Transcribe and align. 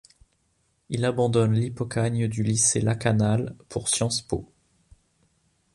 Il 0.89 1.05
abandonne 1.05 1.53
l'hypokhâgne 1.53 2.27
du 2.27 2.41
lycée 2.41 2.81
Lakanal 2.81 3.55
pour 3.69 3.87
Sciences-po. 3.87 4.51